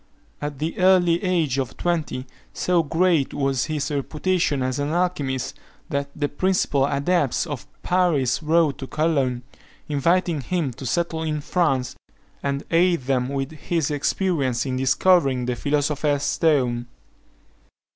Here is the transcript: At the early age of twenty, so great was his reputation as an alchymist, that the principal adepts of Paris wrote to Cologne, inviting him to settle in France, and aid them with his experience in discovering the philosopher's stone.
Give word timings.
At 0.41 0.57
the 0.57 0.79
early 0.79 1.23
age 1.23 1.59
of 1.59 1.77
twenty, 1.77 2.25
so 2.53 2.81
great 2.81 3.35
was 3.35 3.65
his 3.65 3.91
reputation 3.91 4.63
as 4.63 4.79
an 4.79 4.89
alchymist, 4.89 5.53
that 5.89 6.09
the 6.15 6.27
principal 6.27 6.87
adepts 6.87 7.45
of 7.45 7.67
Paris 7.83 8.41
wrote 8.41 8.79
to 8.79 8.87
Cologne, 8.87 9.43
inviting 9.87 10.41
him 10.41 10.73
to 10.73 10.87
settle 10.87 11.21
in 11.21 11.39
France, 11.39 11.95
and 12.41 12.63
aid 12.71 13.01
them 13.03 13.29
with 13.29 13.51
his 13.51 13.91
experience 13.91 14.65
in 14.65 14.75
discovering 14.75 15.45
the 15.45 15.55
philosopher's 15.55 16.23
stone. 16.23 16.87